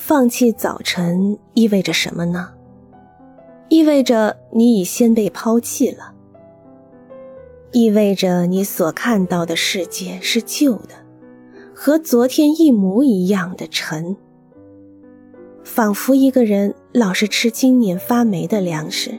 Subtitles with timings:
[0.00, 2.54] 放弃早晨意味着什么呢？
[3.68, 6.14] 意味着你已先被抛弃了，
[7.72, 10.94] 意味着你所看到的世界是旧的，
[11.74, 14.16] 和昨天一模一样的沉。
[15.64, 19.18] 仿佛一个人老是吃今年发霉的粮食，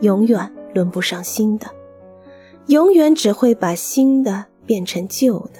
[0.00, 1.66] 永远轮不上新的，
[2.68, 5.58] 永远只会把新的变成旧的。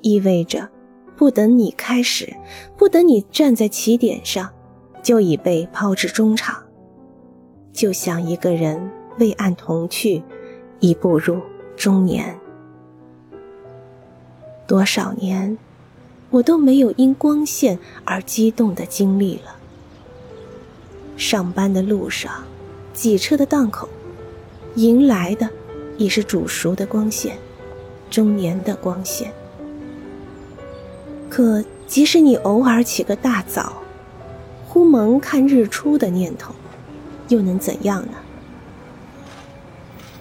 [0.00, 0.68] 意味着，
[1.16, 2.34] 不等你开始，
[2.76, 4.50] 不等你站在起点上，
[5.02, 6.62] 就已被抛至中场。
[7.72, 10.22] 就像一个人未按童趣，
[10.80, 11.40] 已步入
[11.76, 12.38] 中年。
[14.66, 15.56] 多少年？
[16.30, 19.54] 我都没有因光线而激动的经历了。
[21.16, 22.42] 上班的路上，
[22.92, 23.88] 挤车的档口，
[24.74, 25.48] 迎来的
[25.96, 27.36] 已是煮熟的光线，
[28.10, 29.32] 中年的光线。
[31.36, 33.82] 可即使你偶尔起个大早，
[34.68, 36.54] 忽萌看日出的念头，
[37.26, 38.12] 又能怎样呢？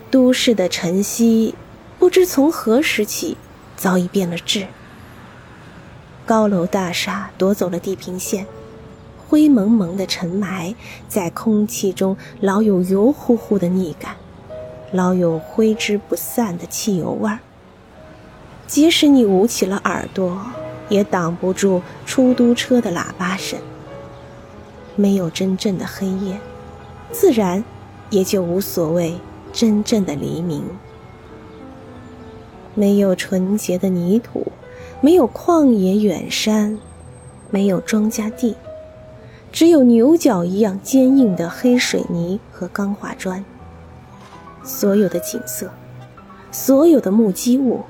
[0.10, 1.54] 都市的晨曦，
[2.00, 3.38] 不知从何时起，
[3.78, 4.66] 早已变了质。
[6.26, 8.48] 高楼大厦夺走了地平线，
[9.28, 10.74] 灰蒙蒙的尘霾
[11.08, 14.16] 在空气中老有油乎乎的腻感，
[14.92, 17.38] 老有挥之不散的汽油味儿。
[18.66, 20.42] 即使你捂起了耳朵，
[20.90, 23.60] 也挡不住出租车的喇叭声。
[24.96, 26.40] 没有真正的黑夜，
[27.12, 27.64] 自然
[28.10, 29.16] 也就无所谓
[29.52, 30.64] 真正的黎明。
[32.76, 34.52] 没有纯洁的泥土。
[35.02, 36.80] 没有旷野远山，
[37.50, 38.56] 没有庄稼地，
[39.52, 43.44] 只有牛角一样坚硬的黑水泥和钢化砖。
[44.64, 45.70] 所有的景色，
[46.54, 47.82] 所有的目击物，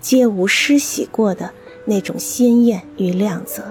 [0.00, 1.50] 皆无施洗过的
[1.90, 3.64] 那种鲜艳与亮泽，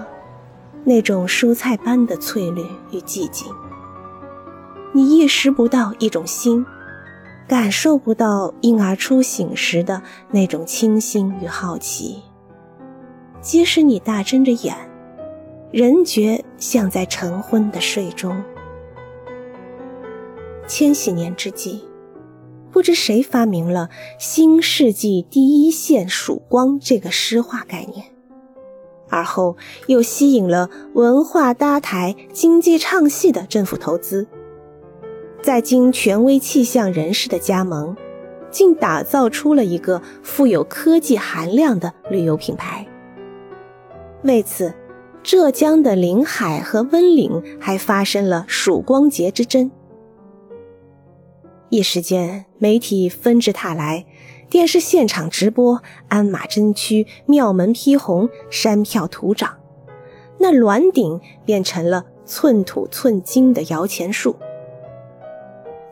[0.84, 3.50] 那种蔬菜般的翠绿与寂静。
[4.92, 6.66] 你意识不到一种心，
[7.48, 12.22] 感受不到婴儿初醒时的那种清新与好奇。
[13.40, 14.76] 即使你大睁着眼，
[15.72, 18.44] 仍觉像在晨昏的睡中。
[20.68, 21.82] 千禧年之际，
[22.70, 23.88] 不知谁发明了
[24.20, 28.04] “新世纪第一线曙光”这个诗化概念，
[29.10, 29.56] 而后
[29.88, 34.26] 又吸引了文化搭台、经济唱戏的政府投资，
[35.42, 37.96] 在经权威气象人士的加盟，
[38.50, 42.86] 竟打造出了一个富有科技含量的旅游品牌。
[44.22, 44.74] 为此，
[45.22, 49.70] 浙江的临海和温岭还发生了曙光节之争。
[51.68, 54.04] 一时间，媒体纷至沓来，
[54.50, 59.58] 电视现场直播，鞍马争驱，庙门披红，山票土涨，
[60.38, 64.34] 那銮顶变成了寸土寸金的摇钱树，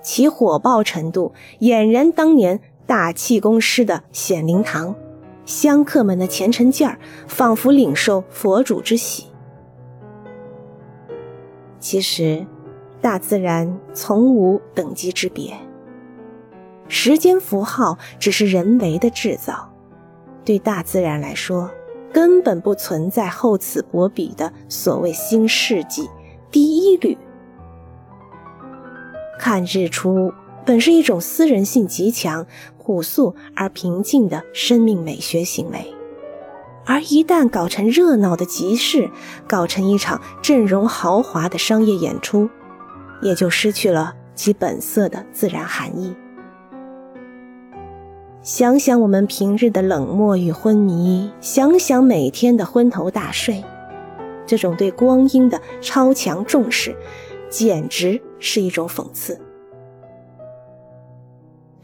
[0.02, 4.94] 其火爆程度俨然当年大气功师的显灵堂。
[5.46, 6.98] 香客们的虔诚劲儿，
[7.28, 9.26] 仿佛领受佛主之喜。
[11.78, 12.44] 其实，
[13.00, 15.54] 大自然从无等级之别，
[16.88, 19.72] 时间符号只是人为的制造。
[20.44, 21.70] 对大自然来说，
[22.12, 26.08] 根本不存在厚此薄彼的所谓新世纪
[26.50, 27.16] 第一缕。
[29.38, 30.32] 看日出。
[30.66, 35.94] 本是一种私人性极强、朴素而平静的生命美学行为，
[36.84, 39.08] 而一旦搞成热闹的集市，
[39.48, 42.50] 搞成一场阵容豪华的商业演出，
[43.22, 46.14] 也就失去了其本色的自然含义。
[48.48, 53.62] 想想我们平日的冷漠与昏迷，想想每天的昏头大睡，
[54.46, 56.96] 这种对光阴的超强重视，
[57.50, 59.38] 简直是一种讽刺。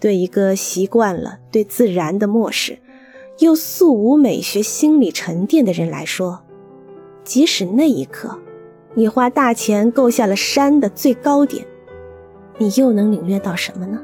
[0.01, 2.79] 对一个习惯了对自然的漠视，
[3.41, 6.45] 又素无美学心理沉淀的人来说，
[7.25, 8.39] 即使那一刻，
[8.95, 11.67] 你花大钱购下了山的最高点，
[12.57, 14.01] 你又能领略到什么呢？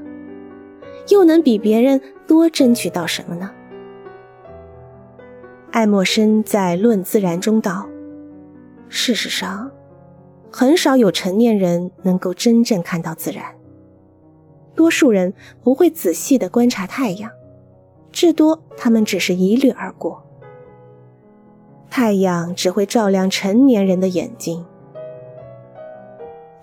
[1.10, 3.50] 又能比别人多争取到什么呢？
[5.70, 7.88] 爱默生在《论自然》中道
[8.88, 9.70] ：“事实上，
[10.50, 13.44] 很少有成年人能够真正看到自然。”
[14.74, 17.30] 多数人不会仔细的观察太阳，
[18.10, 20.24] 至多他们只是一掠而过。
[21.90, 24.64] 太阳只会照亮成年人的眼睛，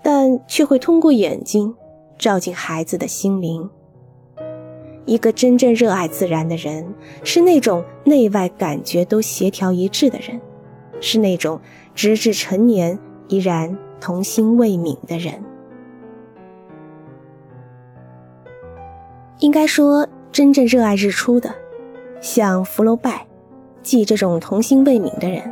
[0.02, 1.76] 但却会通过眼睛
[2.18, 3.70] 照进孩子的心灵。
[5.08, 6.86] 一个真正热爱自然的人，
[7.24, 10.38] 是那种内外感觉都协调一致的人，
[11.00, 11.58] 是那种
[11.94, 15.42] 直至成年依然童心未泯的人。
[19.38, 21.54] 应该说，真正热爱日出的，
[22.20, 23.26] 像福楼拜、
[23.82, 25.50] 即这种童心未泯的人，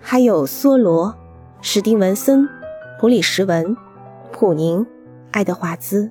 [0.00, 1.14] 还有梭罗、
[1.60, 2.48] 史蒂文森、
[2.98, 3.76] 普里什文、
[4.32, 4.86] 普宁、
[5.30, 6.10] 爱德华兹。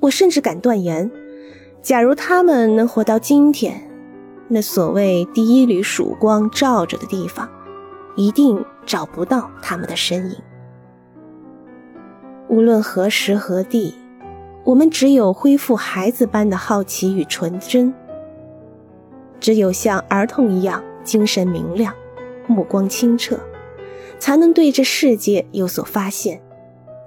[0.00, 1.10] 我甚至敢断言，
[1.82, 3.90] 假如他们能活到今天，
[4.46, 7.50] 那所谓第一缕曙光照着的地方，
[8.14, 10.36] 一定找不到他们的身影。
[12.48, 13.94] 无论何时何地。
[14.64, 17.92] 我们只有恢复孩子般的好奇与纯真，
[19.40, 21.92] 只有像儿童一样精神明亮、
[22.46, 23.40] 目光清澈，
[24.20, 26.40] 才能对这世界有所发现，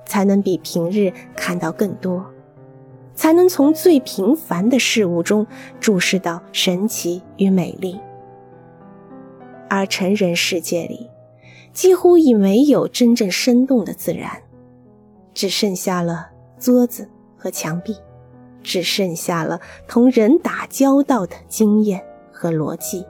[0.06, 2.26] 才能比平日看到更多，
[3.16, 5.48] 才能从最平凡的事物中
[5.80, 8.00] 注视到神奇与美丽。
[9.68, 11.10] 而成人世界里，
[11.74, 14.44] 几乎已没有真正生动的自然，
[15.34, 16.30] 只剩下了
[16.60, 17.10] 桌子。
[17.38, 17.96] 和墙壁，
[18.64, 23.06] 只剩下了同人打交道的经验和逻辑。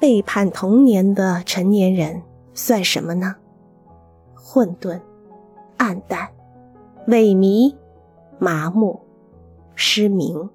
[0.00, 2.22] 背叛童年的成年人
[2.54, 3.36] 算什么呢？
[4.34, 4.98] 混沌、
[5.76, 6.26] 暗淡、
[7.08, 7.74] 萎靡、
[8.38, 9.00] 麻木、
[9.74, 10.48] 失明。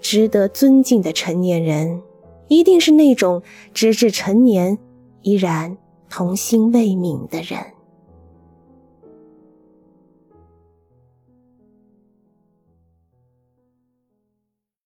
[0.00, 2.02] 值得尊敬的成年人，
[2.48, 3.42] 一定是那种
[3.74, 4.78] 直至成年
[5.22, 5.76] 依然
[6.08, 7.60] 童心未泯的人。